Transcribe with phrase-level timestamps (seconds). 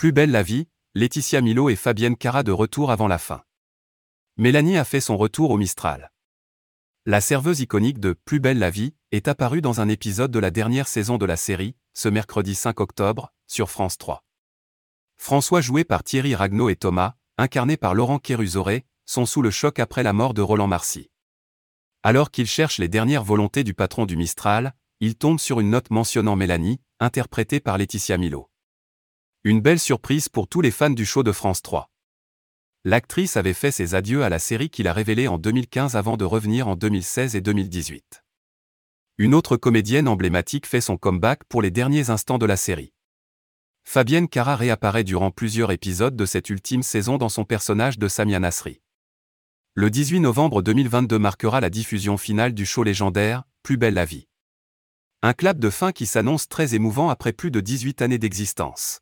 [0.00, 3.42] Plus belle la vie, Laetitia Milo et Fabienne Cara de retour avant la fin.
[4.38, 6.10] Mélanie a fait son retour au Mistral.
[7.04, 10.50] La serveuse iconique de Plus belle la vie est apparue dans un épisode de la
[10.50, 14.24] dernière saison de la série, ce mercredi 5 octobre, sur France 3.
[15.18, 19.78] François joué par Thierry Ragnaud et Thomas, incarné par Laurent Kérusoré, sont sous le choc
[19.80, 21.10] après la mort de Roland Marcy.
[22.02, 25.90] Alors qu'ils cherchent les dernières volontés du patron du Mistral, ils tombent sur une note
[25.90, 28.49] mentionnant Mélanie, interprétée par Laetitia Milo.
[29.42, 31.90] Une belle surprise pour tous les fans du show de France 3.
[32.84, 36.26] L'actrice avait fait ses adieux à la série qu'il a révélée en 2015 avant de
[36.26, 38.22] revenir en 2016 et 2018.
[39.16, 42.92] Une autre comédienne emblématique fait son comeback pour les derniers instants de la série.
[43.82, 48.40] Fabienne Cara réapparaît durant plusieurs épisodes de cette ultime saison dans son personnage de Samia
[48.40, 48.82] Nasri.
[49.72, 54.28] Le 18 novembre 2022 marquera la diffusion finale du show légendaire, Plus belle la vie.
[55.22, 59.00] Un clap de fin qui s'annonce très émouvant après plus de 18 années d'existence.